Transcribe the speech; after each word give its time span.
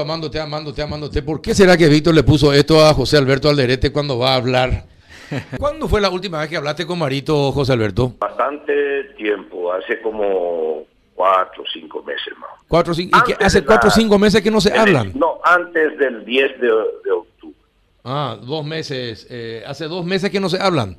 amándote, 0.00 0.40
amándote, 0.40 0.82
amándote, 0.82 0.82
amándote. 0.82 1.22
¿Por 1.22 1.40
qué 1.40 1.54
será 1.54 1.76
que 1.76 1.88
Víctor 1.88 2.14
le 2.14 2.22
puso 2.22 2.52
esto 2.52 2.84
a 2.84 2.94
José 2.94 3.16
Alberto 3.16 3.48
Alderete 3.48 3.92
cuando 3.92 4.18
va 4.18 4.32
a 4.32 4.36
hablar? 4.36 4.84
¿Cuándo 5.58 5.88
fue 5.88 6.00
la 6.00 6.10
última 6.10 6.40
vez 6.40 6.48
que 6.48 6.56
hablaste 6.56 6.86
con 6.86 6.98
Marito, 6.98 7.52
José 7.52 7.72
Alberto? 7.72 8.14
Bastante 8.18 9.04
tiempo, 9.16 9.72
hace 9.72 10.00
como 10.00 10.84
cuatro 11.14 11.62
o 11.62 11.66
cinco 11.72 12.02
meses 12.02 12.36
más. 12.38 12.50
¿Cuatro, 12.68 12.94
cinco, 12.94 13.18
¿Y 13.18 13.32
que 13.32 13.44
hace 13.44 13.64
cuatro 13.64 13.88
o 13.88 13.92
cinco 13.92 14.18
meses 14.18 14.42
que 14.42 14.50
no 14.50 14.60
se 14.60 14.76
hablan? 14.76 15.12
no, 15.14 15.40
antes 15.44 15.96
del 15.98 16.24
10 16.24 16.60
de, 16.60 16.70
octubre. 17.12 17.56
Ah, 18.04 18.36
dos 18.40 18.64
meses. 18.64 19.26
Eh, 19.30 19.62
hace 19.66 19.86
dos 19.86 20.04
meses 20.04 20.30
que 20.30 20.40
no 20.40 20.48
se 20.48 20.60
hablan. 20.60 20.98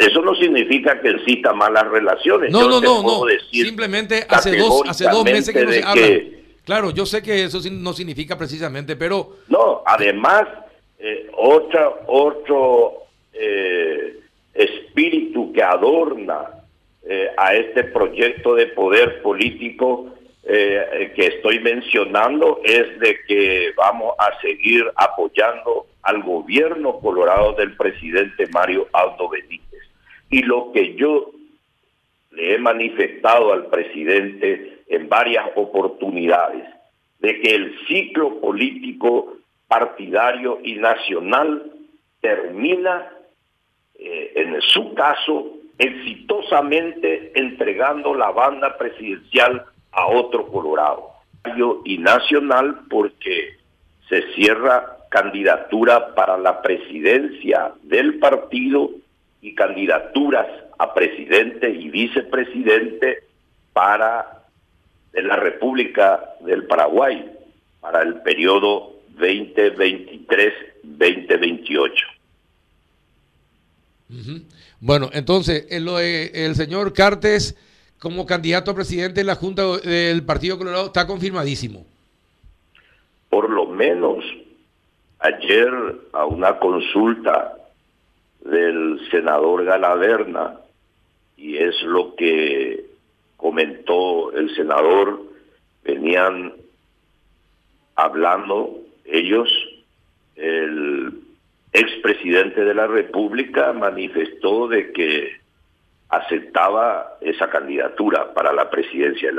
Eso 0.00 0.22
no 0.22 0.34
significa 0.34 0.98
que 1.00 1.10
exista 1.10 1.52
malas 1.52 1.86
relaciones. 1.88 2.50
No, 2.50 2.68
no, 2.68 2.80
no, 2.80 3.02
no. 3.02 3.22
Simplemente 3.50 4.26
hace 4.28 4.56
dos, 4.56 4.82
hace 4.88 5.04
dos 5.04 5.24
meses 5.24 5.54
que 5.54 5.64
no 5.64 5.70
se 5.70 5.82
hablan. 5.84 6.39
Claro, 6.70 6.92
yo 6.92 7.04
sé 7.04 7.20
que 7.20 7.42
eso 7.42 7.58
no 7.72 7.92
significa 7.92 8.38
precisamente, 8.38 8.94
pero... 8.94 9.38
No, 9.48 9.82
además, 9.84 10.44
eh, 11.00 11.28
otra, 11.36 11.90
otro 12.06 13.06
eh, 13.32 14.20
espíritu 14.54 15.52
que 15.52 15.64
adorna 15.64 16.48
eh, 17.02 17.28
a 17.36 17.56
este 17.56 17.82
proyecto 17.82 18.54
de 18.54 18.68
poder 18.68 19.20
político 19.20 20.14
que 20.44 21.26
estoy 21.26 21.58
mencionando 21.58 22.60
es 22.64 22.98
de 23.00 23.18
que 23.26 23.72
vamos 23.76 24.14
a 24.18 24.40
seguir 24.40 24.84
apoyando 24.94 25.86
al 26.02 26.22
gobierno 26.22 27.00
colorado 27.00 27.52
del 27.54 27.76
presidente 27.76 28.46
Mario 28.52 28.86
Aldo 28.92 29.28
Benítez. 29.28 29.82
Y 30.30 30.42
lo 30.42 30.70
que 30.72 30.94
yo 30.94 31.32
le 32.30 32.54
he 32.54 32.58
manifestado 32.58 33.52
al 33.52 33.66
presidente 33.66 34.69
en 34.90 35.08
varias 35.08 35.46
oportunidades, 35.54 36.64
de 37.20 37.40
que 37.40 37.54
el 37.54 37.78
ciclo 37.86 38.40
político 38.40 39.36
partidario 39.68 40.58
y 40.64 40.74
nacional 40.74 41.72
termina, 42.20 43.08
eh, 43.98 44.32
en 44.34 44.60
su 44.60 44.92
caso, 44.94 45.52
exitosamente 45.78 47.32
entregando 47.34 48.14
la 48.14 48.32
banda 48.32 48.76
presidencial 48.76 49.64
a 49.92 50.06
otro 50.08 50.46
Colorado. 50.48 51.08
Y 51.84 51.96
nacional 51.96 52.80
porque 52.90 53.56
se 54.08 54.22
cierra 54.34 54.98
candidatura 55.08 56.14
para 56.14 56.36
la 56.36 56.60
presidencia 56.60 57.72
del 57.82 58.18
partido 58.18 58.90
y 59.40 59.54
candidaturas 59.54 60.46
a 60.78 60.92
presidente 60.92 61.70
y 61.70 61.88
vicepresidente 61.88 63.24
para 63.72 64.39
la 65.12 65.36
República 65.36 66.34
del 66.40 66.66
Paraguay 66.66 67.30
para 67.80 68.02
el 68.02 68.20
periodo 68.22 68.94
2023-2028. 69.18 71.92
Bueno, 74.80 75.10
entonces, 75.12 75.66
el, 75.70 75.88
el 75.88 76.54
señor 76.54 76.92
Cartes 76.92 77.56
como 77.98 78.26
candidato 78.26 78.70
a 78.70 78.74
presidente 78.74 79.20
de 79.20 79.24
la 79.24 79.34
Junta 79.34 79.78
del 79.78 80.24
Partido 80.24 80.58
Colorado 80.58 80.86
está 80.86 81.06
confirmadísimo. 81.06 81.84
Por 83.28 83.50
lo 83.50 83.66
menos 83.66 84.24
ayer 85.20 85.70
a 86.12 86.24
una 86.24 86.58
consulta 86.58 87.56
del 88.44 89.00
senador 89.10 89.64
Galaverna, 89.64 90.58
y 91.36 91.58
es 91.58 91.80
lo 91.82 92.14
que 92.16 92.89
comentó 93.40 94.32
el 94.32 94.54
senador, 94.54 95.22
venían 95.82 96.52
hablando 97.96 98.78
ellos, 99.04 99.48
el 100.36 101.12
expresidente 101.72 102.64
de 102.64 102.74
la 102.74 102.86
República 102.86 103.72
manifestó 103.72 104.68
de 104.68 104.92
que 104.92 105.40
aceptaba 106.08 107.16
esa 107.20 107.48
candidatura 107.48 108.34
para 108.34 108.52
la 108.52 108.68
presidencia 108.68 109.32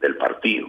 del 0.00 0.16
partido. 0.16 0.68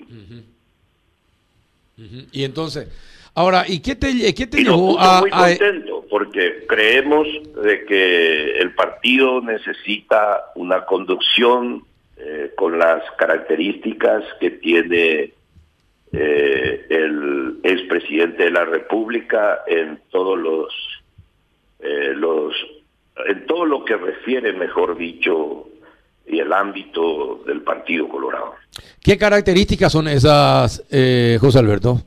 Y 2.31 2.43
entonces, 2.43 2.87
ahora, 3.35 3.65
¿y 3.67 3.79
qué 3.79 3.95
te, 3.95 4.33
qué 4.33 4.47
te 4.47 4.63
llevó 4.63 4.99
a...? 4.99 5.21
Muy 5.21 5.29
contento, 5.29 6.05
porque 6.09 6.65
creemos 6.67 7.27
de 7.63 7.85
que 7.85 8.59
el 8.59 8.73
partido 8.73 9.41
necesita 9.41 10.51
una 10.55 10.85
conducción 10.85 11.83
eh, 12.23 12.51
con 12.55 12.77
las 12.77 13.01
características 13.17 14.23
que 14.39 14.51
tiene 14.51 15.33
eh, 16.13 16.85
el 16.89 17.59
expresidente 17.63 18.43
de 18.43 18.51
la 18.51 18.65
República 18.65 19.61
en 19.65 19.99
todos 20.11 20.37
los, 20.37 20.73
eh, 21.79 22.13
los 22.15 22.53
en 23.25 23.45
todo 23.47 23.65
lo 23.65 23.83
que 23.83 23.97
refiere, 23.97 24.53
mejor 24.53 24.97
dicho, 24.97 25.67
y 26.27 26.39
el 26.39 26.53
ámbito 26.53 27.41
del 27.45 27.61
Partido 27.61 28.07
Colorado. 28.07 28.53
¿Qué 29.03 29.17
características 29.17 29.91
son 29.91 30.07
esas, 30.07 30.85
eh, 30.91 31.37
José 31.41 31.59
Alberto? 31.59 32.01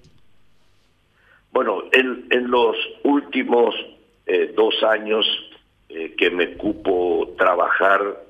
Bueno, 1.53 1.83
en, 1.93 2.27
en 2.31 2.51
los 2.51 2.77
últimos 3.03 3.75
eh, 4.27 4.53
dos 4.57 4.75
años 4.85 5.27
eh, 5.89 6.15
que 6.17 6.31
me 6.31 6.55
cupo 6.55 7.35
trabajar 7.37 8.23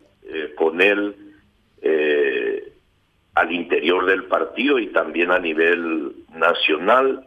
con 0.56 0.80
él, 0.80 1.14
al 3.34 3.52
interior 3.52 4.06
del 4.06 4.24
partido 4.24 4.78
y 4.78 4.88
también 4.88 5.30
a 5.30 5.38
nivel 5.38 6.14
nacional, 6.34 7.26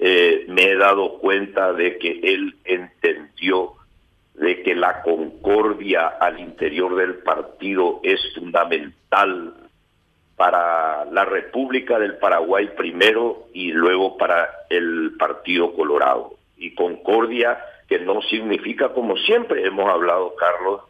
eh, 0.00 0.44
me 0.48 0.70
he 0.70 0.76
dado 0.76 1.18
cuenta 1.18 1.72
de 1.72 1.98
que 1.98 2.20
él 2.22 2.56
entendió 2.64 3.72
de 4.34 4.62
que 4.62 4.74
la 4.74 5.02
concordia 5.02 6.08
al 6.08 6.40
interior 6.40 6.96
del 6.96 7.14
partido 7.18 8.00
es 8.02 8.20
fundamental 8.34 9.54
para 10.36 11.04
la 11.04 11.24
República 11.24 11.98
del 12.00 12.16
Paraguay 12.16 12.70
primero 12.76 13.46
y 13.52 13.70
luego 13.70 14.16
para 14.16 14.48
el 14.68 15.12
Partido 15.16 15.72
Colorado. 15.74 16.34
Y 16.56 16.74
concordia 16.74 17.58
que 17.88 18.00
no 18.00 18.20
significa, 18.22 18.88
como 18.88 19.16
siempre 19.18 19.64
hemos 19.64 19.88
hablado, 19.88 20.34
Carlos, 20.34 20.80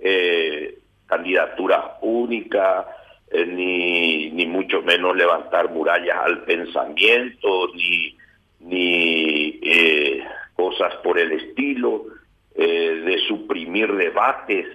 eh, 0.00 0.79
candidatura 1.10 1.98
única, 2.00 2.86
eh, 3.30 3.44
ni, 3.44 4.30
ni 4.30 4.46
mucho 4.46 4.80
menos 4.82 5.16
levantar 5.16 5.70
murallas 5.70 6.16
al 6.24 6.44
pensamiento, 6.44 7.68
ni, 7.74 8.16
ni 8.60 9.58
eh, 9.62 10.24
cosas 10.54 10.94
por 11.02 11.18
el 11.18 11.32
estilo, 11.32 12.06
eh, 12.54 13.02
de 13.04 13.18
suprimir 13.28 13.92
debates 13.92 14.66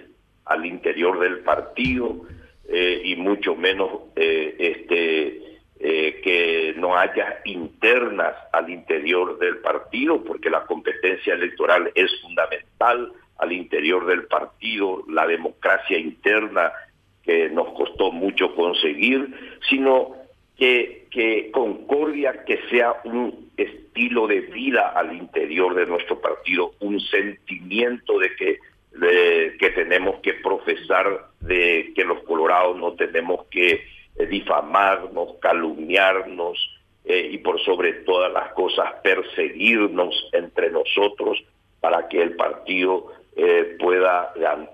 al 0.44 0.64
interior 0.66 1.18
del 1.18 1.40
partido 1.40 2.22
y 2.68 3.14
mucho 3.14 3.54
menos 3.54 3.90
este 4.16 5.40
que 5.78 6.74
no 6.76 6.96
haya 6.96 7.40
internas 7.44 8.34
al 8.52 8.70
interior 8.70 9.38
del 9.38 9.58
partido, 9.58 10.22
porque 10.24 10.50
la 10.50 10.64
competencia 10.64 11.34
electoral 11.34 11.92
es 11.94 12.10
fundamental 12.20 13.12
al 13.38 13.52
interior 13.52 14.06
del 14.06 14.24
partido, 14.24 15.04
la 15.08 15.26
democracia 15.26 15.98
interna 15.98 16.72
que 17.22 17.50
nos 17.50 17.68
costó 17.72 18.12
mucho 18.12 18.54
conseguir, 18.54 19.58
sino 19.68 20.14
que, 20.56 21.06
que 21.10 21.50
concordia 21.50 22.44
que 22.44 22.60
sea 22.70 22.94
un 23.04 23.50
estilo 23.56 24.26
de 24.26 24.40
vida 24.40 24.92
al 24.94 25.14
interior 25.16 25.74
de 25.74 25.86
nuestro 25.86 26.20
partido, 26.20 26.72
un 26.80 27.00
sentimiento 27.00 28.18
de 28.18 28.34
que, 28.36 28.58
que 29.58 29.70
tenemos 29.70 30.20
que 30.20 30.34
profesar, 30.34 31.28
de 31.40 31.92
que 31.94 32.04
los 32.04 32.22
colorados 32.22 32.76
no 32.76 32.92
tenemos 32.92 33.46
que 33.50 33.84
eh, 34.18 34.26
difamarnos, 34.26 35.34
calumniarnos 35.40 36.58
eh, 37.04 37.28
y 37.32 37.38
por 37.38 37.60
sobre 37.62 37.92
todas 37.92 38.32
las 38.32 38.52
cosas 38.52 38.94
perseguirnos 39.02 40.28
entre 40.32 40.70
nosotros 40.70 41.44
para 41.80 42.08
que 42.08 42.22
el 42.22 42.34
partido 42.36 43.12
eh, 43.36 43.76
pueda 43.78 44.32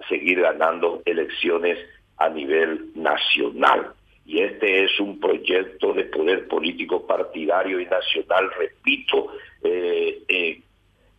seguir 0.08 0.40
ganando 0.40 1.02
elecciones 1.04 1.78
a 2.18 2.28
nivel 2.28 2.92
nacional. 2.94 3.92
Y 4.24 4.40
este 4.40 4.84
es 4.84 5.00
un 5.00 5.18
proyecto 5.18 5.92
de 5.92 6.04
poder 6.04 6.46
político 6.46 7.04
partidario 7.04 7.80
y 7.80 7.86
nacional, 7.86 8.50
repito, 8.56 9.32
eh, 9.64 10.22
eh, 10.28 10.60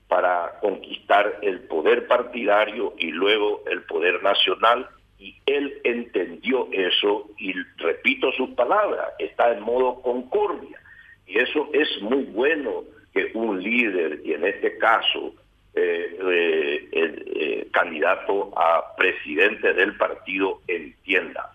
para 0.08 0.58
conquistar 0.62 1.40
el 1.42 1.60
poder 1.62 2.08
partidario 2.08 2.94
y 2.98 3.12
luego 3.12 3.64
el 3.70 3.84
poder 3.84 4.24
nacional. 4.24 4.88
Y 5.20 5.36
él 5.46 5.82
entendió 5.84 6.70
eso 6.72 7.30
y 7.38 7.54
repito 7.78 8.32
sus 8.32 8.52
palabras, 8.52 9.10
está 9.20 9.52
en 9.52 9.62
modo 9.62 10.02
concordia. 10.02 10.80
Y 11.28 11.40
eso 11.40 11.70
es 11.74 12.02
muy 12.02 12.24
bueno 12.24 12.86
que 13.14 13.32
un 13.34 13.62
líder, 13.62 14.22
y 14.24 14.34
en 14.34 14.46
este 14.46 14.78
caso 14.78 15.34
eh, 15.76 16.18
eh, 16.22 16.90
el 16.92 17.24
eh, 17.36 17.68
candidato 17.72 18.52
a 18.58 18.96
presidente 18.96 19.74
del 19.74 19.96
partido 19.98 20.62
entienda, 20.68 21.52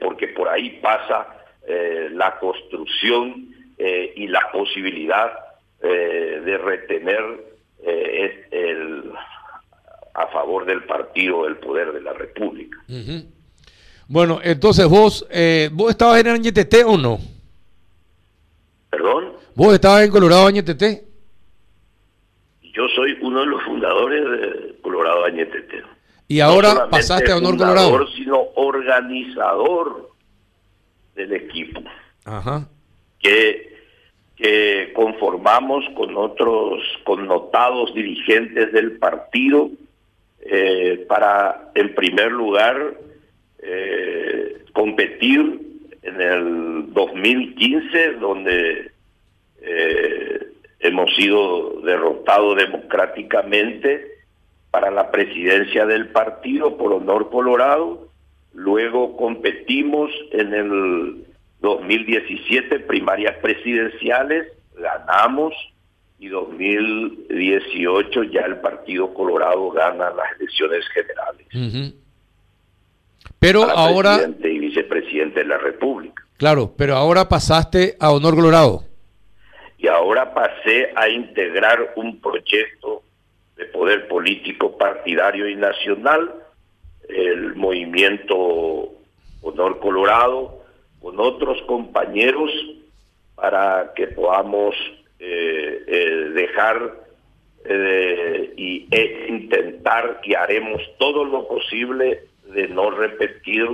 porque 0.00 0.28
por 0.28 0.48
ahí 0.48 0.78
pasa 0.82 1.26
la 2.12 2.38
construcción 2.38 3.50
la 4.30 4.50
posibilidad 4.52 5.32
eh, 5.82 6.40
de 6.44 6.58
retener 6.58 7.20
eh, 7.82 8.46
el, 8.50 9.12
a 10.14 10.26
favor 10.28 10.64
del 10.66 10.84
partido 10.84 11.46
el 11.46 11.56
poder 11.56 11.92
de 11.92 12.00
la 12.00 12.12
República. 12.12 12.78
Bueno, 14.06 14.40
entonces 14.42 14.86
vos, 14.88 15.26
¿vos 15.72 15.90
estabas 15.90 16.20
en 16.20 16.28
Añetete 16.28 16.84
o 16.84 16.96
no? 16.96 17.18
¿Perdón? 18.90 19.32
¿Vos 19.54 19.74
estabas 19.74 20.04
en 20.04 20.10
Colorado 20.10 20.46
Añetete? 20.46 21.04
Yo 22.72 22.88
soy 22.94 23.09
uno 23.30 23.40
de 23.40 23.46
los 23.46 23.62
fundadores 23.62 24.24
de 24.24 24.74
Colorado 24.82 25.24
Añetete. 25.24 25.82
¿Y 26.26 26.40
ahora 26.40 26.88
pasaste 26.90 27.30
a 27.30 27.36
Honor 27.36 27.56
Colorado? 27.56 28.06
sino 28.08 28.40
organizador 28.56 30.10
del 31.14 31.32
equipo. 31.32 31.82
Ajá. 32.24 32.68
Que, 33.20 33.76
que 34.36 34.92
conformamos 34.94 35.84
con 35.96 36.16
otros 36.16 36.82
connotados 37.04 37.94
dirigentes 37.94 38.72
del 38.72 38.98
partido 38.98 39.70
eh, 40.40 41.04
para, 41.08 41.70
en 41.74 41.94
primer 41.94 42.32
lugar, 42.32 42.94
eh, 43.62 44.64
competir 44.72 45.60
en 46.02 46.20
el 46.20 46.92
2015, 46.92 48.12
donde 48.14 48.90
eh, 49.62 50.39
hemos 50.80 51.14
sido 51.14 51.80
derrotados 51.82 52.56
democráticamente 52.56 54.10
para 54.70 54.90
la 54.90 55.10
presidencia 55.10 55.86
del 55.86 56.08
partido 56.08 56.76
por 56.76 56.92
Honor 56.92 57.30
Colorado. 57.30 58.08
Luego 58.52 59.16
competimos 59.16 60.10
en 60.32 60.54
el 60.54 61.24
2017 61.60 62.80
primarias 62.80 63.36
presidenciales, 63.42 64.46
ganamos 64.76 65.54
y 66.18 66.28
2018 66.28 68.24
ya 68.24 68.42
el 68.42 68.58
Partido 68.58 69.14
Colorado 69.14 69.70
gana 69.70 70.10
las 70.10 70.38
elecciones 70.38 70.84
generales. 70.88 71.94
Pero 73.38 73.62
ahora... 73.64 74.16
Presidente 74.16 74.52
y 74.52 74.58
vicepresidente 74.58 75.40
de 75.40 75.46
la 75.46 75.58
República. 75.58 76.22
Claro, 76.36 76.74
pero 76.76 76.96
ahora 76.96 77.28
pasaste 77.28 77.96
a 77.98 78.12
Honor 78.12 78.34
Colorado. 78.34 78.89
Y 79.80 79.88
ahora 79.88 80.34
pasé 80.34 80.92
a 80.94 81.08
integrar 81.08 81.94
un 81.96 82.20
proyecto 82.20 83.02
de 83.56 83.64
poder 83.66 84.08
político 84.08 84.76
partidario 84.76 85.48
y 85.48 85.56
nacional, 85.56 86.34
el 87.08 87.54
movimiento 87.56 88.92
Honor 89.40 89.80
Colorado, 89.80 90.62
con 91.00 91.18
otros 91.18 91.62
compañeros 91.62 92.50
para 93.34 93.94
que 93.96 94.08
podamos 94.08 94.74
eh, 95.18 95.82
eh, 95.86 96.30
dejar 96.34 97.00
eh, 97.64 98.52
y, 98.58 98.86
e 98.90 99.28
intentar 99.30 100.20
que 100.20 100.36
haremos 100.36 100.82
todo 100.98 101.24
lo 101.24 101.48
posible 101.48 102.24
de 102.52 102.68
no 102.68 102.90
repetir 102.90 103.66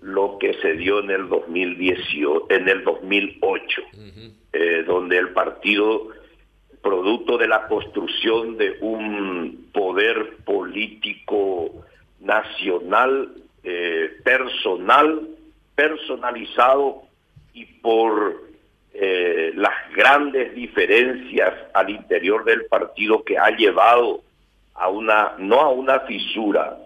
lo 0.00 0.36
que 0.38 0.54
se 0.54 0.72
dio 0.72 0.98
en 0.98 1.10
el 1.10 1.28
2018, 1.28 2.46
en 2.50 2.68
el 2.68 2.82
2008, 2.82 3.82
donde 4.86 5.18
el 5.18 5.30
partido, 5.30 6.08
producto 6.82 7.36
de 7.38 7.46
la 7.46 7.68
construcción 7.68 8.56
de 8.56 8.78
un 8.80 9.68
poder 9.72 10.36
político 10.44 11.70
nacional, 12.20 13.30
personal, 14.24 15.28
personalizado 15.74 17.02
y 17.54 17.64
por 17.64 18.48
eh, 19.00 19.52
las 19.54 19.74
grandes 19.94 20.52
diferencias 20.56 21.54
al 21.72 21.88
interior 21.88 22.44
del 22.44 22.64
partido 22.66 23.22
que 23.22 23.38
ha 23.38 23.50
llevado 23.50 24.22
a 24.74 24.88
una, 24.88 25.34
no 25.38 25.60
a 25.60 25.70
una 25.70 26.00
fisura, 26.00 26.78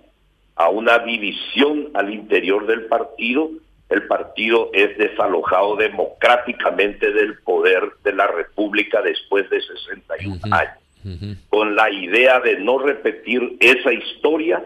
a 0.54 0.68
una 0.68 0.98
división 0.98 1.88
al 1.94 2.12
interior 2.12 2.66
del 2.66 2.84
partido, 2.84 3.48
el 3.92 4.06
partido 4.06 4.70
es 4.72 4.96
desalojado 4.96 5.76
democráticamente 5.76 7.12
del 7.12 7.38
poder 7.38 7.92
de 8.02 8.12
la 8.14 8.26
República 8.26 9.02
después 9.02 9.48
de 9.50 9.60
61 9.60 10.38
años. 10.50 11.38
Con 11.48 11.74
la 11.74 11.90
idea 11.90 12.40
de 12.40 12.58
no 12.58 12.78
repetir 12.78 13.56
esa 13.60 13.92
historia, 13.92 14.62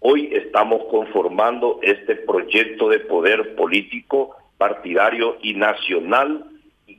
hoy 0.00 0.28
estamos 0.32 0.82
conformando 0.90 1.80
este 1.82 2.14
proyecto 2.14 2.88
de 2.88 3.00
poder 3.00 3.54
político, 3.56 4.36
partidario 4.58 5.38
y 5.42 5.54
nacional 5.54 6.44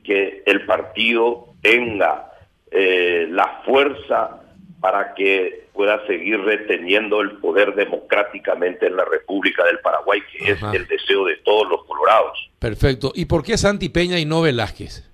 que 0.04 0.42
el 0.46 0.66
partido 0.66 1.46
tenga 1.62 2.32
eh, 2.70 3.26
la 3.30 3.62
fuerza 3.64 4.39
para 4.80 5.14
que 5.14 5.66
pueda 5.74 6.04
seguir 6.06 6.40
reteniendo 6.40 7.20
el 7.20 7.32
poder 7.38 7.74
democráticamente 7.74 8.86
en 8.86 8.96
la 8.96 9.04
República 9.04 9.64
del 9.64 9.78
Paraguay, 9.80 10.20
que 10.32 10.52
es 10.52 10.62
el 10.62 10.86
deseo 10.86 11.26
de 11.26 11.36
todos 11.36 11.68
los 11.68 11.84
colorados. 11.84 12.50
Perfecto. 12.58 13.12
¿Y 13.14 13.26
por 13.26 13.42
qué 13.42 13.58
Santi 13.58 13.88
Peña 13.90 14.18
y 14.18 14.24
no 14.24 14.42
Velázquez? 14.42 15.06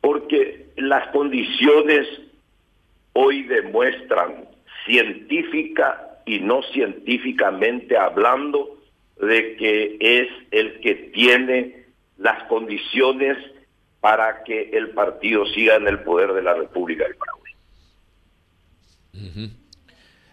Porque 0.00 0.66
las 0.76 1.08
condiciones 1.08 2.06
hoy 3.14 3.44
demuestran 3.44 4.46
científica 4.84 6.20
y 6.26 6.40
no 6.40 6.62
científicamente 6.72 7.96
hablando 7.96 8.78
de 9.20 9.56
que 9.56 9.96
es 10.00 10.28
el 10.50 10.80
que 10.80 10.94
tiene 11.14 11.84
las 12.18 12.42
condiciones 12.44 13.38
para 14.04 14.42
que 14.42 14.68
el 14.74 14.90
partido 14.90 15.46
siga 15.46 15.76
en 15.76 15.88
el 15.88 16.00
poder 16.00 16.34
de 16.34 16.42
la 16.42 16.52
República 16.52 17.04
del 17.04 17.16
Paraguay. 17.16 17.52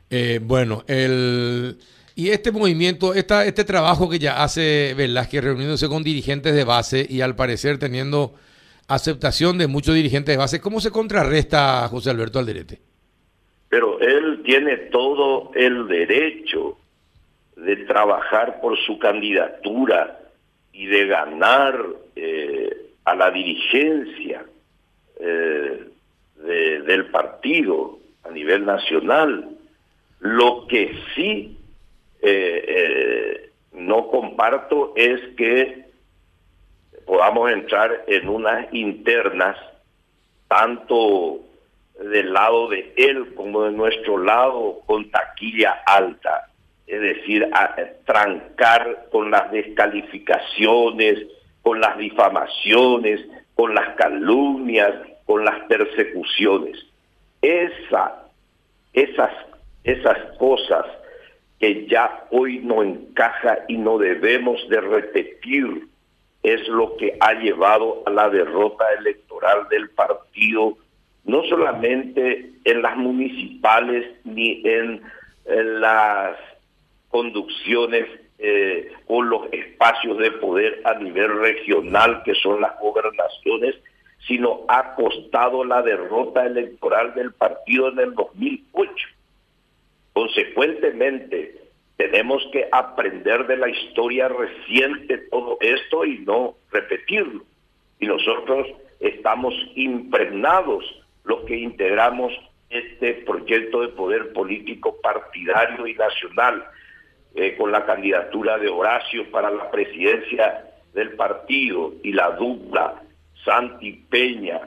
Eh, 0.09 0.41
bueno, 0.43 0.83
el 0.87 1.77
y 2.13 2.31
este 2.31 2.51
movimiento, 2.51 3.13
esta, 3.13 3.45
este 3.45 3.63
trabajo 3.63 4.09
que 4.09 4.19
ya 4.19 4.43
hace 4.43 4.93
Velázquez 4.97 5.41
reuniéndose 5.41 5.87
con 5.87 6.03
dirigentes 6.03 6.53
de 6.53 6.65
base 6.65 7.05
y 7.07 7.21
al 7.21 7.37
parecer 7.37 7.79
teniendo 7.79 8.33
aceptación 8.89 9.57
de 9.57 9.67
muchos 9.67 9.95
dirigentes 9.95 10.33
de 10.33 10.39
base, 10.39 10.59
¿cómo 10.59 10.81
se 10.81 10.91
contrarresta 10.91 11.85
a 11.85 11.87
José 11.87 12.09
Alberto 12.09 12.39
Alderete? 12.39 12.81
Pero 13.69 14.01
él 14.01 14.41
tiene 14.43 14.75
todo 14.91 15.53
el 15.55 15.87
derecho 15.87 16.77
de 17.55 17.77
trabajar 17.85 18.59
por 18.59 18.77
su 18.79 18.99
candidatura 18.99 20.19
y 20.73 20.87
de 20.87 21.07
ganar 21.07 21.85
eh, 22.17 22.90
a 23.11 23.15
la 23.15 23.31
dirigencia 23.31 24.45
eh, 25.19 25.87
del 26.35 27.05
partido 27.11 27.99
a 28.23 28.31
nivel 28.31 28.65
nacional. 28.65 29.49
Lo 30.19 30.65
que 30.67 30.95
sí 31.15 31.57
eh, 32.21 33.49
no 33.73 34.07
comparto 34.07 34.93
es 34.95 35.19
que 35.35 35.85
podamos 37.05 37.51
entrar 37.51 38.03
en 38.07 38.29
unas 38.29 38.73
internas, 38.73 39.57
tanto 40.47 41.39
del 41.99 42.33
lado 42.33 42.69
de 42.69 42.93
él 42.95 43.33
como 43.35 43.63
de 43.63 43.71
nuestro 43.71 44.17
lado, 44.17 44.81
con 44.85 45.09
taquilla 45.11 45.83
alta 45.85 46.51
es 46.91 46.99
decir, 46.99 47.49
a, 47.53 47.73
trancar 48.05 49.05
con 49.11 49.31
las 49.31 49.49
descalificaciones, 49.49 51.25
con 51.61 51.79
las 51.79 51.97
difamaciones, 51.97 53.21
con 53.55 53.75
las 53.75 53.95
calumnias, 53.95 54.93
con 55.25 55.45
las 55.45 55.59
persecuciones. 55.65 56.77
Esa, 57.41 58.23
esas, 58.93 59.31
esas 59.83 60.37
cosas 60.37 60.85
que 61.59 61.85
ya 61.87 62.25
hoy 62.31 62.59
no 62.59 62.81
encaja 62.83 63.59
y 63.67 63.77
no 63.77 63.97
debemos 63.97 64.67
de 64.69 64.81
repetir 64.81 65.87
es 66.43 66.67
lo 66.67 66.97
que 66.97 67.15
ha 67.19 67.33
llevado 67.33 68.01
a 68.05 68.09
la 68.09 68.29
derrota 68.29 68.83
electoral 68.97 69.67
del 69.69 69.89
partido, 69.91 70.77
no 71.23 71.43
solamente 71.43 72.51
en 72.63 72.81
las 72.81 72.97
municipales 72.97 74.07
ni 74.23 74.61
en 74.65 75.03
las 75.45 76.35
conducciones 77.09 78.07
eh, 78.43 78.91
con 79.05 79.29
los 79.29 79.53
espacios 79.53 80.17
de 80.17 80.31
poder 80.31 80.81
a 80.83 80.95
nivel 80.95 81.37
regional, 81.39 82.23
que 82.23 82.33
son 82.33 82.59
las 82.59 82.79
gobernaciones, 82.79 83.75
sino 84.27 84.61
ha 84.67 84.95
costado 84.95 85.63
la 85.63 85.83
derrota 85.83 86.47
electoral 86.47 87.13
del 87.13 87.33
partido 87.33 87.89
en 87.89 87.99
el 87.99 88.15
2008. 88.15 89.07
Consecuentemente, 90.13 91.55
tenemos 91.97 92.43
que 92.51 92.67
aprender 92.71 93.45
de 93.45 93.57
la 93.57 93.69
historia 93.69 94.27
reciente 94.27 95.19
todo 95.29 95.59
esto 95.61 96.03
y 96.03 96.17
no 96.19 96.55
repetirlo. 96.71 97.43
Y 97.99 98.07
nosotros 98.07 98.67
estamos 98.99 99.53
impregnados 99.75 100.83
los 101.25 101.41
que 101.41 101.57
integramos 101.57 102.33
este 102.71 103.13
proyecto 103.25 103.81
de 103.81 103.89
poder 103.89 104.33
político 104.33 104.99
partidario 104.99 105.85
y 105.85 105.93
nacional 105.93 106.65
eh, 107.35 107.55
con 107.57 107.71
la 107.71 107.85
candidatura 107.85 108.57
de 108.57 108.69
Horacio 108.69 109.29
para 109.31 109.49
la 109.49 109.71
presidencia 109.71 110.65
del 110.93 111.11
partido 111.13 111.93
y 112.03 112.13
la 112.13 112.31
dupla 112.31 113.01
Santi 113.45 113.93
Peña, 114.09 114.59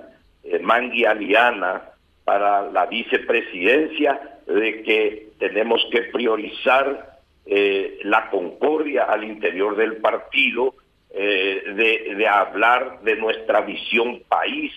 eh, 0.43 0.59
Mangui 0.59 1.05
Aliana 1.05 1.83
para 2.25 2.71
la 2.71 2.87
vicepresidencia 2.87 4.41
de 4.47 4.83
que 4.83 5.29
tenemos 5.39 5.87
que 5.91 6.03
priorizar 6.05 7.19
eh, 7.47 7.99
la 8.05 8.31
concordia 8.31 9.05
al 9.05 9.25
interior 9.25 9.77
del 9.77 9.99
partido, 9.99 10.75
eh, 11.11 11.63
de, 11.67 12.15
de 12.15 12.29
hablar 12.29 13.01
de 13.03 13.17
nuestra 13.17 13.61
visión 13.61 14.23
país, 14.29 14.73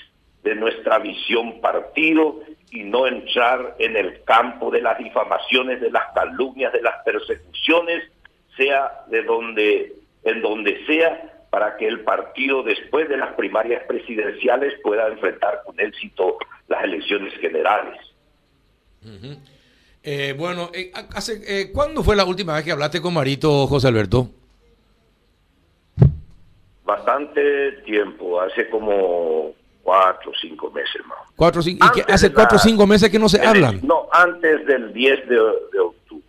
de 0.48 0.56
nuestra 0.56 1.00
visión 1.00 1.60
partido 1.60 2.40
y 2.72 2.84
no 2.84 3.06
entrar 3.08 3.76
en 3.80 3.96
el 3.98 4.24
campo 4.24 4.72
de 4.72 4.82
las 4.82 4.98
difamaciones, 4.98 5.82
de 5.82 5.92
las 5.92 6.14
calumnias, 6.14 6.72
de 6.72 6.82
las 6.82 7.04
persecuciones, 7.04 8.04
sea 8.56 9.04
de 9.08 9.24
donde, 9.24 9.94
en 10.24 10.42
donde 10.42 10.86
sea, 10.86 11.34
para 11.50 11.78
que 11.78 11.88
el 11.88 12.02
partido 12.02 12.64
después 12.64 13.10
de 13.10 13.18
las 13.18 13.34
primarias 13.36 13.84
presidenciales 13.88 14.74
pueda 14.84 15.08
enfrentar 15.08 15.62
con 15.66 15.80
éxito 15.80 16.38
las 16.68 16.84
elecciones 16.84 17.34
generales. 17.40 18.00
Eh, 20.04 20.34
bueno, 20.38 20.70
eh, 20.74 20.92
hace, 21.14 21.42
eh, 21.46 21.72
¿cuándo 21.72 22.04
fue 22.04 22.16
la 22.16 22.26
última 22.26 22.56
vez 22.56 22.64
que 22.64 22.72
hablaste 22.72 23.02
con 23.02 23.14
Marito, 23.14 23.68
José 23.68 23.88
Alberto? 23.88 24.30
Bastante 26.84 27.72
tiempo, 27.84 28.40
hace 28.40 28.70
como 28.70 29.54
cuatro 29.88 30.32
o 30.32 30.34
cinco 30.42 30.70
meses 30.72 31.02
más. 31.06 31.18
Cuatro, 31.34 31.62
¿Y 31.66 31.80
hace 32.10 32.34
cuatro 32.34 32.58
o 32.58 32.60
cinco 32.60 32.86
meses 32.86 33.10
que 33.10 33.18
no 33.18 33.30
se 33.30 33.40
hablan? 33.40 33.80
no, 33.84 34.10
antes 34.12 34.66
del 34.66 34.92
10 34.92 35.30
de, 35.30 35.40
octubre. 35.80 36.26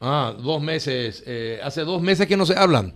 Ah, 0.00 0.32
dos 0.38 0.62
meses. 0.62 1.24
hace 1.64 1.80
dos 1.82 2.00
meses 2.00 2.28
que 2.28 2.36
no 2.36 2.46
se 2.46 2.56
hablan. 2.56 2.94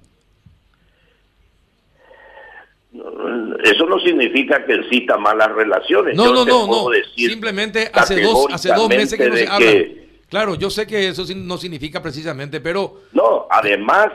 Eso 3.65 3.87
no 3.87 3.99
significa 3.99 4.65
que 4.65 4.75
exista 4.75 5.17
malas 5.17 5.51
relaciones. 5.51 6.17
No, 6.17 6.33
no, 6.33 6.45
no, 6.45 6.69
no. 6.69 6.87
Simplemente 7.17 7.91
hace 7.93 8.23
dos, 8.23 8.47
hace 8.53 8.69
dos 8.73 8.89
meses 8.89 9.19
que 9.19 9.29
no 9.29 9.37
se 9.37 9.49
hablan. 9.49 9.85
Claro, 10.29 10.55
yo 10.55 10.71
sé 10.71 10.87
que 10.87 11.09
eso 11.09 11.25
no 11.35 11.59
significa 11.59 12.01
precisamente, 12.01 12.61
pero... 12.61 13.03
No, 13.13 13.49
además, 13.51 14.09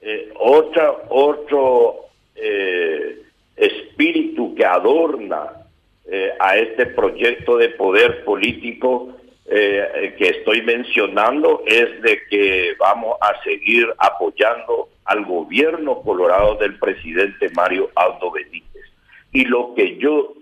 eh, 0.00 0.32
otra, 0.38 0.90
otro 1.10 2.06
eh, 2.34 3.21
espíritu 3.64 4.54
que 4.54 4.64
adorna 4.64 5.66
eh, 6.06 6.32
a 6.38 6.56
este 6.56 6.86
proyecto 6.86 7.56
de 7.56 7.70
poder 7.70 8.24
político 8.24 9.16
que 9.44 10.28
estoy 10.28 10.62
mencionando 10.62 11.62
es 11.66 12.00
de 12.00 12.20
que 12.30 12.74
vamos 12.78 13.18
a 13.20 13.42
seguir 13.42 13.86
apoyando 13.98 14.88
al 15.04 15.26
gobierno 15.26 16.00
colorado 16.00 16.54
del 16.54 16.78
presidente 16.78 17.50
Mario 17.50 17.90
Aldo 17.94 18.30
Benítez. 18.30 18.84
Y 19.30 19.44
lo 19.44 19.74
que 19.74 19.98
yo 19.98 20.32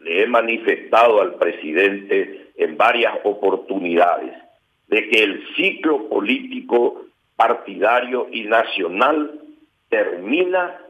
le 0.00 0.22
he 0.22 0.26
manifestado 0.26 1.20
al 1.20 1.34
presidente 1.34 2.50
en 2.56 2.76
varias 2.76 3.14
oportunidades, 3.24 4.34
de 4.88 5.08
que 5.08 5.22
el 5.22 5.44
ciclo 5.54 6.08
político 6.08 7.02
partidario 7.36 8.28
y 8.32 8.44
nacional 8.44 9.40
termina, 9.88 10.80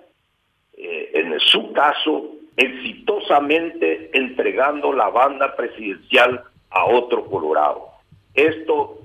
eh, 0.79 1.11
en 1.15 1.39
su 1.41 1.73
caso, 1.73 2.31
exitosamente 2.57 4.11
entregando 4.13 4.93
la 4.93 5.09
banda 5.09 5.55
presidencial 5.57 6.43
a 6.71 6.87
otro 6.87 7.27
Colorado. 7.27 7.89
Esto 8.35 8.99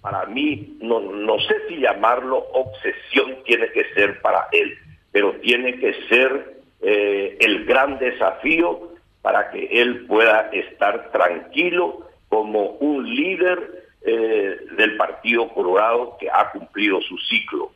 para 0.00 0.26
mí, 0.26 0.76
no, 0.80 1.00
no 1.00 1.38
sé 1.40 1.54
si 1.68 1.76
llamarlo 1.76 2.38
obsesión 2.52 3.36
tiene 3.44 3.70
que 3.72 3.84
ser 3.94 4.20
para 4.20 4.48
él, 4.52 4.76
pero 5.12 5.32
tiene 5.40 5.78
que 5.78 5.94
ser 6.08 6.56
eh, 6.80 7.36
el 7.40 7.66
gran 7.66 7.98
desafío 7.98 8.90
para 9.22 9.50
que 9.50 9.66
él 9.66 10.06
pueda 10.06 10.48
estar 10.52 11.10
tranquilo 11.12 12.08
como 12.28 12.70
un 12.80 13.14
líder 13.14 13.84
eh, 14.02 14.56
del 14.76 14.96
Partido 14.96 15.48
Colorado 15.50 16.16
que 16.18 16.30
ha 16.30 16.50
cumplido 16.52 17.00
su 17.02 17.18
ciclo 17.18 17.70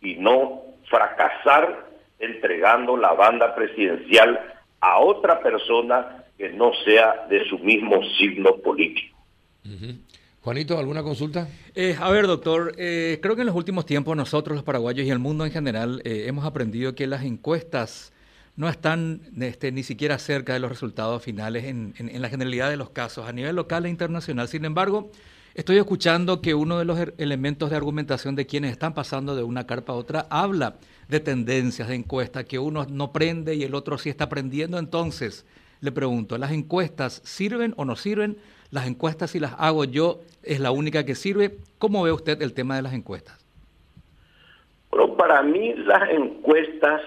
y 0.00 0.16
no 0.16 0.62
fracasar 0.88 1.87
entregando 2.18 2.96
la 2.96 3.12
banda 3.14 3.54
presidencial 3.54 4.38
a 4.80 4.98
otra 4.98 5.40
persona 5.40 6.24
que 6.36 6.50
no 6.50 6.72
sea 6.84 7.26
de 7.28 7.44
su 7.48 7.58
mismo 7.58 8.00
signo 8.18 8.56
político. 8.56 9.16
Juanito, 10.40 10.78
¿alguna 10.78 11.02
consulta? 11.02 11.48
Eh, 11.74 11.96
a 12.00 12.10
ver, 12.10 12.26
doctor, 12.26 12.72
eh, 12.78 13.18
creo 13.20 13.34
que 13.34 13.42
en 13.42 13.48
los 13.48 13.56
últimos 13.56 13.84
tiempos 13.84 14.16
nosotros, 14.16 14.54
los 14.54 14.64
paraguayos 14.64 15.06
y 15.06 15.10
el 15.10 15.18
mundo 15.18 15.44
en 15.44 15.50
general, 15.50 16.00
eh, 16.04 16.24
hemos 16.26 16.44
aprendido 16.44 16.94
que 16.94 17.06
las 17.06 17.24
encuestas 17.24 18.12
no 18.56 18.68
están 18.68 19.20
este, 19.40 19.72
ni 19.72 19.82
siquiera 19.82 20.18
cerca 20.18 20.52
de 20.52 20.60
los 20.60 20.70
resultados 20.70 21.22
finales 21.22 21.64
en, 21.64 21.94
la 21.98 22.28
generalidad 22.28 22.70
de 22.70 22.76
los 22.76 22.90
casos, 22.90 23.28
a 23.28 23.32
nivel 23.32 23.56
local 23.56 23.86
e 23.86 23.88
internacional. 23.88 24.48
Sin 24.48 24.64
embargo, 24.64 25.10
estoy 25.54 25.78
escuchando 25.78 26.40
que 26.40 26.54
uno 26.54 26.78
de 26.78 26.84
los 26.84 26.98
er, 26.98 27.14
elementos 27.18 27.70
de 27.70 27.76
argumentación 27.76 28.34
de 28.34 28.46
quienes 28.46 28.72
están 28.72 28.94
pasando 28.94 29.34
de 29.36 29.42
una 29.42 29.66
carpa 29.66 29.92
a 29.92 29.96
otra 29.96 30.26
habla 30.30 30.76
de 31.08 31.20
tendencias 31.20 31.88
de 31.88 31.94
encuesta, 31.94 32.44
que 32.44 32.58
uno 32.58 32.86
no 32.88 33.12
prende 33.12 33.54
y 33.54 33.64
el 33.64 33.74
otro 33.74 33.98
sí 33.98 34.10
está 34.10 34.24
aprendiendo. 34.24 34.78
Entonces, 34.78 35.46
le 35.80 35.92
pregunto, 35.92 36.38
¿las 36.38 36.52
encuestas 36.52 37.20
sirven 37.24 37.74
o 37.76 37.84
no 37.84 37.96
sirven? 37.96 38.38
Las 38.70 38.86
encuestas, 38.86 39.30
si 39.30 39.40
las 39.40 39.54
hago 39.58 39.84
yo, 39.84 40.20
es 40.42 40.60
la 40.60 40.70
única 40.70 41.04
que 41.04 41.14
sirve. 41.14 41.56
¿Cómo 41.78 42.02
ve 42.02 42.12
usted 42.12 42.40
el 42.42 42.52
tema 42.52 42.76
de 42.76 42.82
las 42.82 42.92
encuestas? 42.92 43.38
Bueno, 44.90 45.16
para 45.16 45.42
mí 45.42 45.74
las 45.74 46.10
encuestas 46.10 47.00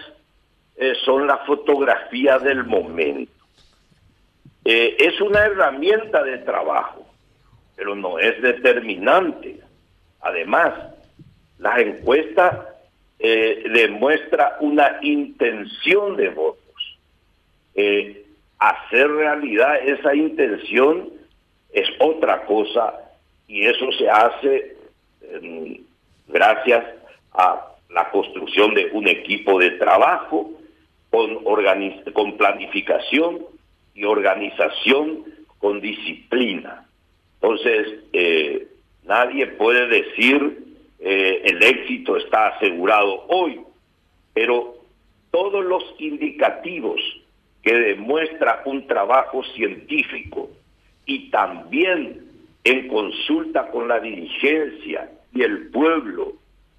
eh, 0.78 0.94
son 1.06 1.28
la 1.28 1.38
fotografía 1.40 2.40
del 2.40 2.64
momento. 2.64 3.32
Eh, 4.64 4.96
es 5.00 5.20
una 5.22 5.40
herramienta 5.46 6.24
de 6.24 6.40
trabajo, 6.40 7.06
pero 7.82 7.96
no 7.96 8.20
es 8.20 8.40
determinante. 8.44 9.60
Además, 10.22 10.72
las 11.58 11.80
encuestas 11.80 12.60
eh, 13.18 13.64
demuestra 13.74 14.58
una 14.60 15.00
intención 15.02 16.16
de 16.16 16.30
votos. 16.30 16.62
hacer 18.60 19.10
realidad 19.10 19.78
esa 19.84 20.14
intención 20.14 21.10
es 21.74 21.90
otra 21.98 22.46
cosa 22.46 22.94
y 23.48 23.66
eso 23.66 23.92
se 23.94 24.08
hace 24.08 24.78
em, 25.24 25.80
gracias 26.28 26.86
a 27.34 27.66
la 27.90 28.12
construcción 28.12 28.76
de 28.76 28.92
un 28.94 29.08
equipo 29.08 29.58
de 29.58 29.72
trabajo 29.72 30.52
con 31.10 32.38
planificación 32.38 33.40
y 33.96 34.04
organización 34.04 35.26
con 35.58 35.82
disciplina. 35.82 36.86
Entonces, 37.42 38.00
eh, 38.14 38.68
nadie 39.04 39.48
puede 39.48 39.88
decir 39.88 40.60
eh, 41.00 41.42
el 41.46 41.64
éxito 41.64 42.16
está 42.18 42.50
asegurado 42.50 43.26
hoy, 43.30 43.62
pero 44.34 44.76
todos 45.32 45.66
los 45.66 45.84
indicativos 45.98 47.02
que 47.64 47.74
demuestra 47.74 48.62
un 48.66 48.86
trabajo 48.86 49.44
científico 49.56 50.52
y 51.06 51.32
también 51.32 52.28
en 52.64 52.88
consulta 52.88 53.72
con 53.72 53.88
la 53.88 54.00
dirigencia 54.00 55.10
y 55.34 55.42
el 55.42 55.70
pueblo 55.70 56.34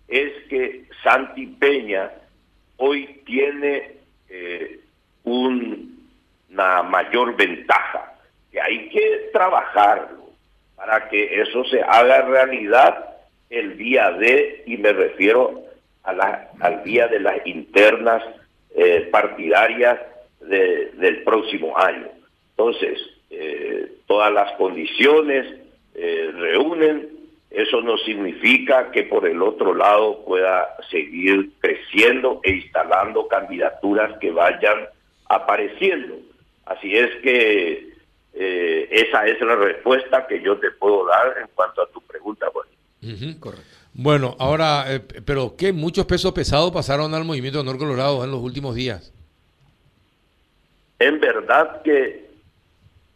es 0.07 0.33
que 0.49 0.85
Santi 1.02 1.47
Peña 1.47 2.12
hoy 2.76 3.21
tiene 3.26 3.97
eh, 4.28 4.81
una 5.25 6.83
mayor 6.85 7.35
ventaja, 7.37 8.14
que 8.52 8.61
hay 8.61 8.88
que 8.90 9.31
trabajarlo 9.33 10.22
para 10.82 11.08
que 11.08 11.40
eso 11.40 11.64
se 11.66 11.80
haga 11.80 12.22
realidad 12.22 13.14
el 13.50 13.78
día 13.78 14.10
de, 14.10 14.64
y 14.66 14.78
me 14.78 14.92
refiero 14.92 15.62
a 16.02 16.12
la, 16.12 16.50
al 16.58 16.82
día 16.82 17.06
de 17.06 17.20
las 17.20 17.46
internas 17.46 18.20
eh, 18.74 19.08
partidarias 19.12 20.00
del 20.40 21.22
próximo 21.22 21.78
año. 21.78 22.08
Entonces, 22.50 22.98
eh, 23.30 23.92
todas 24.08 24.32
las 24.32 24.50
condiciones 24.54 25.46
eh, 25.94 26.30
reúnen, 26.34 27.10
eso 27.50 27.80
no 27.80 27.96
significa 27.98 28.90
que 28.90 29.04
por 29.04 29.24
el 29.24 29.40
otro 29.40 29.76
lado 29.76 30.24
pueda 30.24 30.68
seguir 30.90 31.50
creciendo 31.60 32.40
e 32.42 32.56
instalando 32.56 33.28
candidaturas 33.28 34.18
que 34.18 34.32
vayan 34.32 34.88
apareciendo. 35.28 36.16
Así 36.66 36.96
es 36.96 37.14
que 37.22 37.91
eh, 38.34 38.88
esa 38.90 39.26
es 39.26 39.40
la 39.40 39.56
respuesta 39.56 40.26
que 40.26 40.40
yo 40.42 40.58
te 40.58 40.70
puedo 40.70 41.06
dar 41.06 41.36
en 41.38 41.48
cuanto 41.54 41.82
a 41.82 41.86
tu 41.88 42.00
pregunta. 42.02 42.46
Bueno, 42.52 42.70
correcto. 43.40 43.66
Bueno, 43.94 44.36
ahora, 44.38 44.86
pero 45.26 45.54
¿qué 45.56 45.72
muchos 45.72 46.06
pesos 46.06 46.32
pesados 46.32 46.72
pasaron 46.72 47.12
al 47.14 47.24
movimiento 47.24 47.58
de 47.58 47.68
Honor 47.68 47.78
Colorado 47.78 48.24
en 48.24 48.30
los 48.30 48.40
últimos 48.40 48.74
días? 48.74 49.12
En 50.98 51.20
verdad 51.20 51.82
que 51.82 52.30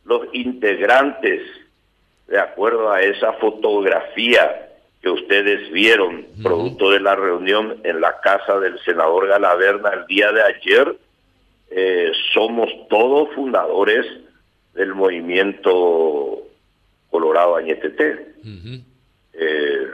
los 0.05 0.27
integrantes, 0.33 1.43
de 2.27 2.39
acuerdo 2.39 2.91
a 2.91 3.01
esa 3.01 3.33
fotografía 3.35 4.71
que 5.01 5.09
ustedes 5.09 5.71
vieron, 5.73 6.27
producto 6.43 6.91
de 6.91 7.01
la 7.01 7.15
reunión 7.15 7.81
en 7.85 8.01
la 8.01 8.21
casa 8.21 8.59
del 8.59 8.79
senador 8.85 9.29
Galaverna 9.29 9.91
el 9.91 10.07
día 10.07 10.33
de 10.33 10.43
ayer, 10.43 10.97
eh, 11.71 12.13
somos 12.35 12.69
todos 12.89 13.29
fundadores 13.35 14.05
del 14.77 14.95
movimiento 14.95 16.43
Colorado 17.11 17.57
Añetete. 17.57 18.35
Eh, 19.33 19.91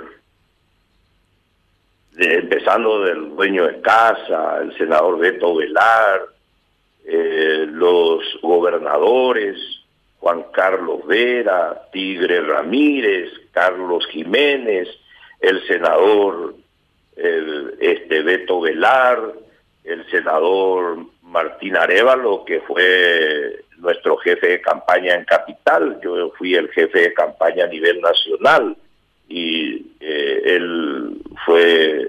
empezando 2.19 3.05
del 3.05 3.35
dueño 3.35 3.67
de 3.67 3.81
casa, 3.81 4.61
el 4.63 4.77
senador 4.77 5.19
Beto 5.19 5.55
Velar, 5.55 6.23
eh, 7.05 7.67
los 7.69 8.23
gobernadores, 8.43 9.57
Juan 10.19 10.45
Carlos 10.53 11.07
Vera, 11.07 11.89
Tigre 11.93 12.43
Ramírez, 12.43 13.31
Carlos 13.53 14.07
Jiménez, 14.09 14.89
el 15.41 15.67
senador 15.67 16.55
este 17.15 18.23
Beto 18.23 18.61
Velar, 18.61 19.21
el 19.85 20.11
senador 20.11 21.07
Martín 21.23 21.77
Arevalo, 21.77 22.45
que 22.45 22.61
fue 22.61 23.62
nuestro 23.83 24.17
jefe 24.19 24.47
de 24.47 24.61
campaña 24.61 25.15
en 25.15 25.25
Capital, 25.25 25.99
yo 26.03 26.31
fui 26.39 26.55
el 26.55 26.71
jefe 26.71 27.01
de 27.01 27.13
campaña 27.13 27.65
a 27.65 27.69
nivel 27.69 28.01
nacional 28.01 28.77
y 29.29 29.87
eh, 30.01 30.43
él 30.45 31.21
fue 31.45 32.09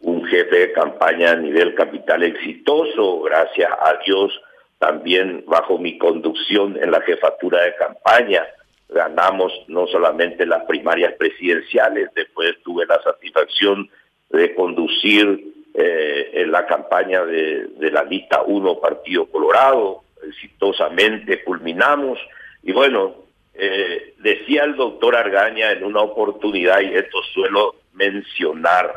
un 0.00 0.24
jefe 0.24 0.56
de 0.56 0.72
campaña 0.72 1.32
a 1.32 1.36
nivel 1.36 1.74
capital 1.74 2.22
exitoso, 2.22 3.20
gracias 3.20 3.70
a 3.70 3.98
Dios 4.04 4.32
también 4.78 5.44
bajo 5.46 5.78
mi 5.78 5.98
conducción 5.98 6.78
en 6.82 6.90
la 6.90 7.02
jefatura 7.02 7.64
de 7.64 7.74
campaña. 7.74 8.46
Ganamos 8.88 9.52
no 9.68 9.86
solamente 9.88 10.46
las 10.46 10.64
primarias 10.64 11.12
presidenciales, 11.18 12.08
después 12.14 12.54
tuve 12.64 12.86
la 12.86 13.00
satisfacción 13.02 13.90
de 14.30 14.54
conducir 14.54 15.52
eh, 15.74 16.30
en 16.32 16.50
la 16.50 16.66
campaña 16.66 17.22
de, 17.26 17.66
de 17.76 17.90
la 17.90 18.04
lista 18.04 18.40
1 18.42 18.80
Partido 18.80 19.26
Colorado, 19.26 20.02
exitosamente 20.26 21.42
culminamos 21.44 22.18
y 22.62 22.72
bueno, 22.72 23.14
eh, 23.54 24.14
decía 24.18 24.64
el 24.64 24.76
doctor 24.76 25.16
Argaña 25.16 25.72
en 25.72 25.84
una 25.84 26.00
oportunidad, 26.00 26.80
y 26.80 26.94
esto 26.94 27.22
suelo 27.34 27.76
mencionar, 27.94 28.92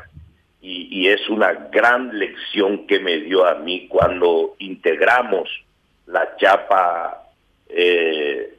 y, 0.61 1.07
es 1.09 1.27
una 1.27 1.51
gran 1.69 2.17
lección 2.17 2.87
que 2.87 2.97
me 3.01 3.17
dio 3.17 3.45
a 3.45 3.55
mí 3.55 3.87
cuando 3.89 4.55
integramos 4.59 5.49
la 6.05 6.37
chapa 6.37 7.27
eh, 7.67 8.53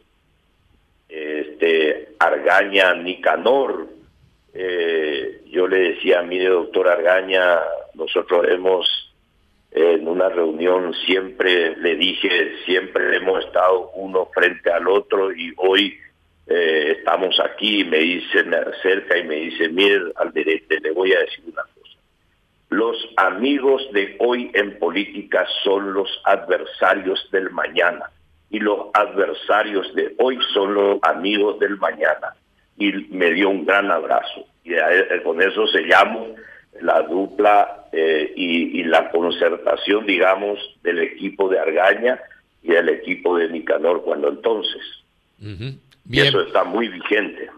este, 1.08 2.10
Argaña 2.18 2.94
Nicanor. 2.94 3.88
Eh, 4.52 5.44
yo 5.46 5.66
le 5.66 5.94
decía 5.94 6.20
a 6.20 6.22
mí, 6.22 6.38
doctor 6.38 6.88
Argaña, 6.88 7.58
nosotros 7.94 8.46
hemos 8.50 9.03
en 9.74 10.06
una 10.06 10.28
reunión 10.28 10.94
siempre 11.04 11.76
le 11.76 11.96
dije, 11.96 12.52
siempre 12.64 13.16
hemos 13.16 13.44
estado 13.44 13.90
uno 13.94 14.30
frente 14.32 14.70
al 14.70 14.86
otro 14.86 15.32
y 15.32 15.52
hoy 15.56 15.98
eh, 16.46 16.94
estamos 16.98 17.40
aquí 17.40 17.80
y 17.80 17.84
me 17.84 17.98
dice, 17.98 18.44
me 18.44 18.56
acerca 18.56 19.18
y 19.18 19.24
me 19.24 19.34
dice, 19.34 19.68
mire, 19.70 20.12
Alderete, 20.14 20.78
le 20.78 20.92
voy 20.92 21.12
a 21.12 21.18
decir 21.18 21.42
una 21.46 21.62
cosa. 21.62 21.98
Los 22.70 22.96
amigos 23.16 23.82
de 23.92 24.14
hoy 24.20 24.52
en 24.54 24.78
política 24.78 25.44
son 25.64 25.92
los 25.92 26.08
adversarios 26.24 27.28
del 27.32 27.50
mañana 27.50 28.10
y 28.50 28.60
los 28.60 28.90
adversarios 28.94 29.92
de 29.96 30.14
hoy 30.18 30.38
son 30.52 30.74
los 30.74 30.98
amigos 31.02 31.58
del 31.58 31.76
mañana. 31.78 32.36
Y 32.76 32.92
me 33.10 33.32
dio 33.32 33.50
un 33.50 33.64
gran 33.64 33.90
abrazo. 33.90 34.46
Y 34.62 34.74
con 35.24 35.42
eso 35.42 35.66
se 35.68 35.82
llama 35.82 36.20
la 36.80 37.02
dupla 37.02 37.86
eh, 37.92 38.32
y, 38.36 38.82
la 38.84 39.10
concertación, 39.10 40.06
digamos, 40.06 40.58
del 40.82 41.00
equipo 41.00 41.48
de 41.48 41.58
Argaña 41.58 42.20
y 42.62 42.72
del 42.72 42.88
equipo 42.88 43.36
de 43.36 43.48
Nicanor 43.48 44.02
cuando 44.02 44.28
entonces. 44.28 44.82
eso 46.10 46.40
está 46.42 46.64
muy 46.64 46.88
vigente. 46.88 47.50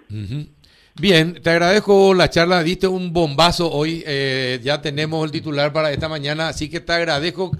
Bien, 0.98 1.40
te 1.42 1.50
agradezco 1.50 2.14
la 2.14 2.30
charla, 2.30 2.62
diste 2.62 2.86
un 2.86 3.12
bombazo 3.12 3.70
hoy, 3.70 4.02
eh, 4.06 4.58
ya 4.62 4.80
tenemos 4.80 5.24
el 5.24 5.30
titular 5.30 5.72
para 5.72 5.92
esta 5.92 6.08
mañana, 6.08 6.48
así 6.48 6.70
que 6.70 6.80
te 6.80 6.92
agradezco 6.92 7.50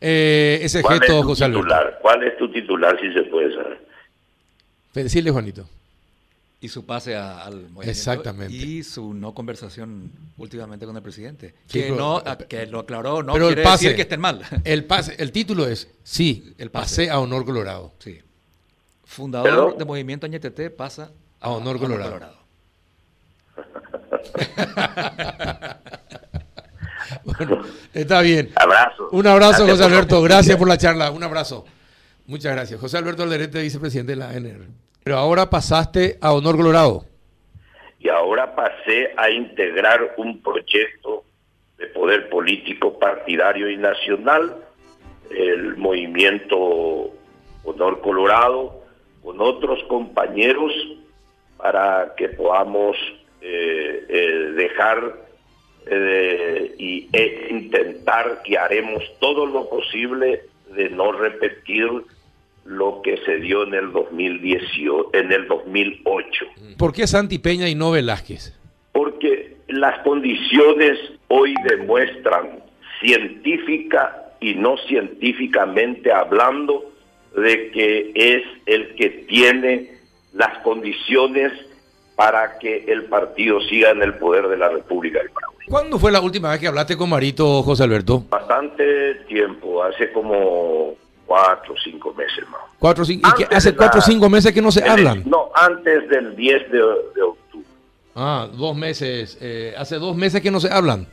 eh, 0.00 0.58
ese 0.62 0.82
gesto, 0.82 1.22
José 1.22 1.46
titular? 1.46 1.98
¿Cuál 2.02 2.24
es 2.24 2.36
tu 2.36 2.50
titular, 2.50 2.98
si 3.00 3.12
se 3.12 3.22
puede 3.24 3.54
saber? 3.54 3.78
Decirle, 4.92 5.30
Juanito 5.30 5.66
y 6.62 6.68
su 6.68 6.84
pase 6.84 7.16
al 7.16 7.70
movimiento 7.70 7.90
Exactamente. 7.90 8.54
y 8.54 8.82
su 8.82 9.14
no 9.14 9.32
conversación 9.32 10.12
últimamente 10.36 10.84
con 10.84 10.94
el 10.94 11.02
presidente 11.02 11.54
que 11.66 11.90
no 11.90 12.22
que 12.48 12.66
lo 12.66 12.80
aclaró 12.80 13.22
no 13.22 13.32
pero 13.32 13.46
quiere 13.46 13.62
el 13.62 13.66
pase, 13.66 13.84
decir 13.84 13.96
que 13.96 14.02
estén 14.02 14.20
mal. 14.20 14.42
el 14.64 14.84
pase 14.84 15.14
el 15.18 15.32
título 15.32 15.66
es 15.66 15.88
sí 16.02 16.54
el 16.58 16.70
pase, 16.70 17.08
a 17.10 17.18
honor 17.18 17.46
colorado. 17.46 17.94
Sí. 17.98 18.20
Fundador 19.04 19.76
de 19.76 19.84
movimiento 19.84 20.26
Añetete 20.26 20.70
pasa 20.70 21.10
a, 21.40 21.50
honor 21.50 21.78
colorado, 21.78 22.20
bueno 27.24 27.62
está 27.92 28.20
bien. 28.20 28.52
Abrazo. 28.54 29.08
Un 29.10 29.26
abrazo 29.26 29.66
José 29.66 29.84
Alberto. 29.84 30.22
Gracias 30.30 30.56
por 30.56 30.68
la 30.68 30.78
charla. 30.78 31.10
Un 31.10 31.22
abrazo. 31.24 31.64
Muchas 32.26 32.52
gracias. 32.52 32.78
José 32.80 32.98
Alberto 32.98 33.24
Alderete 33.24 33.60
vicepresidente 33.60 34.12
de 34.12 34.16
la 34.16 34.30
ANR 34.30 34.89
pero 35.02 35.16
ahora 35.16 35.50
pasaste 35.50 36.18
a 36.20 36.32
Honor 36.32 36.56
Colorado. 36.56 37.04
Y 37.98 38.08
ahora 38.08 38.54
pasé 38.54 39.12
a 39.16 39.30
integrar 39.30 40.14
un 40.16 40.40
proyecto 40.42 41.24
de 41.78 41.86
poder 41.88 42.28
político 42.28 42.98
partidario 42.98 43.70
y 43.70 43.76
nacional, 43.76 44.56
el 45.30 45.76
movimiento 45.76 47.10
Honor 47.64 48.00
Colorado, 48.00 48.82
con 49.22 49.40
otros 49.40 49.82
compañeros 49.84 50.72
para 51.56 52.14
que 52.16 52.28
podamos 52.30 52.96
eh, 53.42 54.04
eh, 54.08 54.52
dejar 54.56 55.14
eh, 55.86 56.74
y, 56.78 57.08
e 57.12 57.48
intentar 57.50 58.42
que 58.42 58.58
haremos 58.58 59.02
todo 59.18 59.46
lo 59.46 59.68
posible 59.68 60.42
de 60.74 60.90
no 60.90 61.12
repetir 61.12 61.88
lo 62.64 63.00
que 63.02 63.16
se 63.24 63.36
dio 63.36 63.64
en 63.66 63.74
el 63.74 63.92
2018, 63.92 65.10
en 65.14 65.32
el 65.32 65.48
2008. 65.48 66.46
¿Por 66.76 66.92
qué 66.92 67.06
Santi 67.06 67.38
Peña 67.38 67.68
y 67.68 67.74
no 67.74 67.90
Velázquez? 67.90 68.54
Porque 68.92 69.56
las 69.68 70.00
condiciones 70.00 70.98
hoy 71.28 71.54
demuestran 71.68 72.60
científica 73.00 74.34
y 74.40 74.54
no 74.54 74.76
científicamente 74.88 76.12
hablando 76.12 76.92
de 77.36 77.70
que 77.70 78.12
es 78.14 78.42
el 78.66 78.94
que 78.94 79.10
tiene 79.28 79.90
las 80.32 80.58
condiciones 80.58 81.52
para 82.16 82.58
que 82.58 82.84
el 82.88 83.04
partido 83.04 83.60
siga 83.62 83.90
en 83.90 84.02
el 84.02 84.14
poder 84.14 84.48
de 84.48 84.58
la 84.58 84.68
República 84.68 85.20
del 85.20 85.30
Paraguay. 85.30 85.66
¿Cuándo 85.68 85.98
fue 85.98 86.12
la 86.12 86.20
última 86.20 86.50
vez 86.50 86.60
que 86.60 86.66
hablaste 86.66 86.96
con 86.96 87.08
Marito, 87.08 87.62
José 87.62 87.84
Alberto? 87.84 88.24
Bastante 88.28 89.14
tiempo, 89.26 89.82
hace 89.82 90.12
como 90.12 90.94
cuatro 91.30 91.74
o 91.74 91.76
cinco 91.78 92.12
meses 92.14 92.44
más. 92.50 92.60
Cuatro, 92.76 93.04
¿Y 93.06 93.20
que 93.20 93.46
hace 93.54 93.76
cuatro 93.76 94.00
o 94.00 94.02
cinco 94.02 94.28
meses 94.28 94.52
que 94.52 94.60
no 94.60 94.72
se 94.72 94.82
hablan? 94.82 95.22
no, 95.26 95.48
antes 95.54 96.08
del 96.08 96.34
10 96.34 96.72
de, 96.72 96.82
octubre. 97.22 97.66
Ah, 98.16 98.48
dos 98.52 98.74
meses. 98.74 99.38
Eh, 99.40 99.72
hace 99.78 99.94
dos 99.96 100.16
meses 100.16 100.40
que 100.40 100.50
no 100.50 100.58
se 100.58 100.72
hablan. 100.72 101.06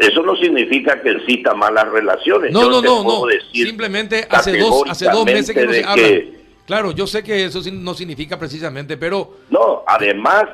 Eso 0.00 0.22
no 0.22 0.36
significa 0.36 1.02
que 1.02 1.10
exista 1.10 1.52
malas 1.52 1.88
relaciones. 1.88 2.52
No, 2.52 2.70
no, 2.70 2.80
no, 2.80 3.02
no. 3.02 3.22
Simplemente 3.52 4.24
hace 4.30 4.56
dos, 4.56 4.84
hace 4.88 5.06
dos 5.06 5.24
meses 5.24 5.52
que 5.52 5.66
no 5.66 5.72
se 5.72 5.84
hablan. 5.84 6.22
Claro, 6.64 6.92
yo 6.92 7.08
sé 7.08 7.24
que 7.24 7.44
eso 7.44 7.60
no 7.72 7.94
significa 7.94 8.38
precisamente, 8.38 8.96
pero... 8.96 9.38
No, 9.50 9.82
además, 9.84 10.44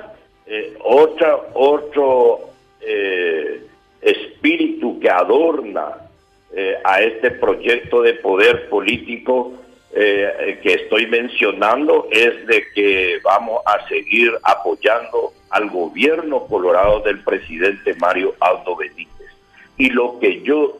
eh, 0.47 0.79
otro, 0.83 1.49
otro 1.53 2.41
eh, 2.81 3.67
espíritu 4.01 4.99
que 5.01 5.11
adorna 5.11 6.03
eh, 6.55 6.77
a 6.85 7.01
este 7.01 7.31
proyecto 7.31 8.03
de 8.03 8.15
poder 8.15 8.69
político 8.69 9.55
eh, 9.95 10.59
que 10.63 10.75
estoy 10.75 11.07
mencionando 11.07 12.09
es 12.11 12.47
de 12.47 12.65
que 12.75 13.21
vamos 13.23 13.61
a 13.67 13.87
seguir 13.89 14.33
apoyando 14.43 15.33
al 15.51 15.69
gobierno 15.69 16.47
colorado 16.47 17.01
del 17.01 17.21
presidente 17.21 17.95
Mario 17.95 18.35
Aldo 18.41 18.77
Benítez. 18.77 19.31
Y 19.77 19.91
lo 19.91 20.19
que 20.19 20.41
yo 20.43 20.79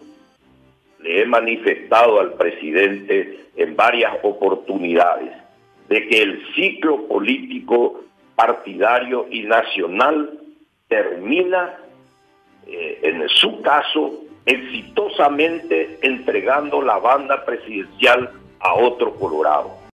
le 1.01 1.23
he 1.23 1.27
manifestado 1.27 2.21
al 2.21 2.35
presidente 2.35 3.47
en 3.57 3.77
varias 3.77 4.13
oportunidades, 4.23 5.33
de 5.89 6.09
que 6.09 6.23
el 6.23 6.43
ciclo 6.55 7.07
político 7.07 8.03
partidario 8.35 9.27
y 9.31 9.43
nacional 9.43 10.39
termina, 10.89 11.77
eh, 12.67 12.99
en 13.03 13.29
su 13.29 13.61
caso, 13.61 14.23
exitosamente 14.47 15.99
entregando 16.03 16.83
la 16.83 16.99
banda 16.99 17.45
presidencial 17.45 18.31
a 18.61 18.75
otro 18.75 19.15
Colorado. 19.15 19.82